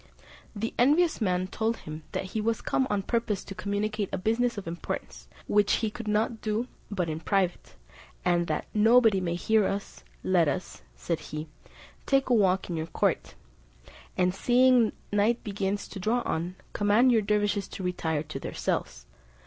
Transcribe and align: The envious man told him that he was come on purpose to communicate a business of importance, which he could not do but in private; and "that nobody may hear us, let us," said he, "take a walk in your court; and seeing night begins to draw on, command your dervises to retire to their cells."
The 0.55 0.73
envious 0.79 1.21
man 1.21 1.45
told 1.45 1.77
him 1.77 2.01
that 2.13 2.23
he 2.33 2.41
was 2.41 2.63
come 2.63 2.87
on 2.89 3.03
purpose 3.03 3.43
to 3.43 3.53
communicate 3.53 4.09
a 4.11 4.17
business 4.17 4.57
of 4.57 4.67
importance, 4.67 5.27
which 5.45 5.73
he 5.73 5.91
could 5.91 6.07
not 6.07 6.41
do 6.41 6.67
but 6.89 7.07
in 7.07 7.19
private; 7.19 7.75
and 8.25 8.47
"that 8.47 8.65
nobody 8.73 9.21
may 9.21 9.35
hear 9.35 9.67
us, 9.67 10.03
let 10.23 10.47
us," 10.47 10.81
said 10.95 11.19
he, 11.19 11.47
"take 12.07 12.29
a 12.29 12.33
walk 12.33 12.67
in 12.67 12.75
your 12.75 12.87
court; 12.87 13.35
and 14.17 14.33
seeing 14.33 14.91
night 15.13 15.43
begins 15.43 15.87
to 15.89 15.99
draw 15.99 16.23
on, 16.25 16.55
command 16.73 17.11
your 17.11 17.21
dervises 17.21 17.67
to 17.67 17.83
retire 17.83 18.23
to 18.23 18.39
their 18.39 18.55
cells." 18.55 19.05